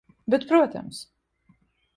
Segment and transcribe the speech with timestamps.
[0.33, 1.05] Bet protams.